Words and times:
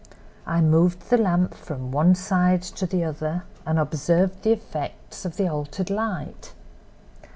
I 0.47 0.61
moved 0.61 1.11
the 1.11 1.17
lamp 1.19 1.53
from 1.53 1.91
one 1.91 2.15
side 2.15 2.63
to 2.63 2.87
the 2.87 3.03
other 3.03 3.43
and 3.67 3.77
observed 3.77 4.41
the 4.41 4.51
effects 4.53 5.25
of 5.25 5.37
the 5.37 5.47
altered 5.47 5.91
light. 5.91 6.55